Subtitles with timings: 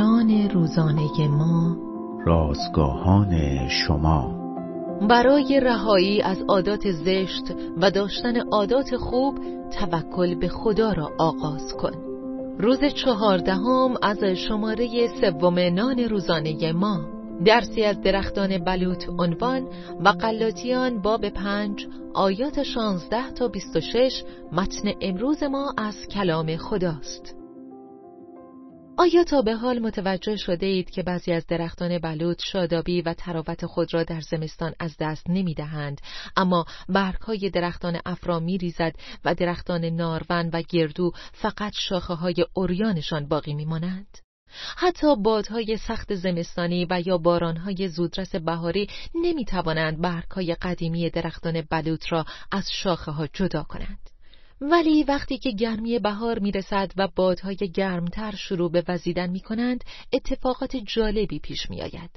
[0.00, 1.76] روزانه ما.
[2.26, 4.34] رازگاهان شما.
[5.08, 9.38] برای رهایی از عادات زشت و داشتن عادات خوب
[9.70, 11.92] توکل به خدا را آغاز کن.
[12.58, 17.00] روز چهاردهم از شماره سوم نان روزانه ما.
[17.44, 19.68] درسی از درختان بلوط عنوان
[20.04, 26.56] و قلاتیان باب پنج آیات شانزده تا بیست و شش متن امروز ما از کلام
[26.56, 27.33] خداست.
[28.96, 33.66] آیا تا به حال متوجه شده اید که بعضی از درختان بلوط شادابی و تراوت
[33.66, 36.00] خود را در زمستان از دست نمی دهند
[36.36, 38.92] اما برگهای درختان افرا می ریزد
[39.24, 44.18] و درختان نارون و گردو فقط شاخه های اوریانشان باقی می مانند؟
[44.76, 52.12] حتی بادهای سخت زمستانی و یا بارانهای زودرس بهاری نمی توانند برگهای قدیمی درختان بلوط
[52.12, 54.13] را از شاخه ها جدا کنند.
[54.60, 60.76] ولی وقتی که گرمی بهار می‌رسد و بادهای گرمتر شروع به وزیدن می کنند اتفاقات
[60.76, 62.10] جالبی پیش می آید.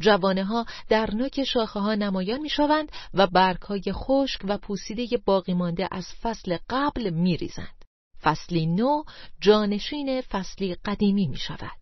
[0.00, 5.16] جوانه ها در نوک شاخه ها نمایان می شوند و برگ های خشک و پوسیده
[5.24, 7.84] باقی مانده از فصل قبل می ریزند.
[8.22, 9.02] فصلی نو
[9.40, 11.80] جانشین فصلی قدیمی می شود.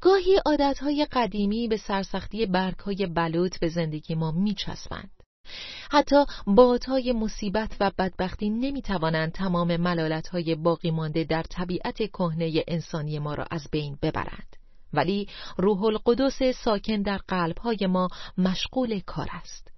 [0.00, 5.23] گاهی عادتهای قدیمی به سرسختی برگهای بلوط به زندگی ما می چسبند.
[5.90, 13.18] حتی بادهای مصیبت و بدبختی نمی توانند تمام ملالتهای باقی مانده در طبیعت کهنه انسانی
[13.18, 14.56] ما را از بین ببرند.
[14.92, 19.70] ولی روح القدس ساکن در قلبهای ما مشغول کار است.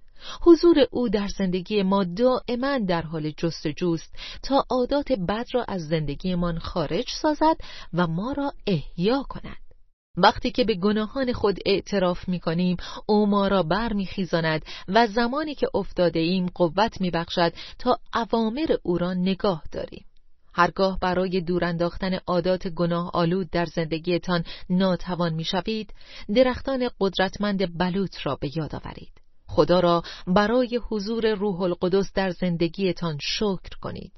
[0.43, 6.59] حضور او در زندگی ما دائما در حال جستجوست تا عادات بد را از زندگیمان
[6.59, 7.57] خارج سازد
[7.95, 9.66] و ما را احیا کند.
[10.17, 14.09] وقتی که به گناهان خود اعتراف می کنیم او ما را بر می
[14.89, 20.05] و زمانی که افتاده ایم قوت می بخشد تا عوامر او را نگاه داریم.
[20.55, 25.95] هرگاه برای دور انداختن عادات گناه آلود در زندگیتان ناتوان می شوید
[26.35, 29.13] درختان قدرتمند بلوط را به یاد آورید.
[29.47, 34.13] خدا را برای حضور روح القدس در زندگیتان شکر کنید.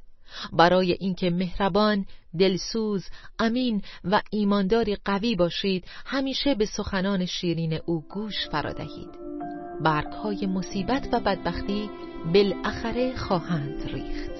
[0.53, 2.07] برای اینکه مهربان،
[2.39, 3.05] دلسوز،
[3.39, 9.11] امین و ایمانداری قوی باشید همیشه به سخنان شیرین او گوش فرادهید
[9.81, 11.91] برگهای مصیبت و بدبختی
[12.35, 14.39] بالاخره خواهند ریخت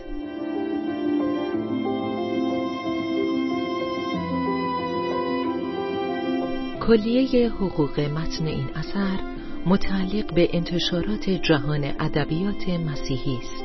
[6.89, 9.19] کلیه حقوق متن این اثر
[9.67, 13.65] متعلق به انتشارات جهان ادبیات مسیحی است.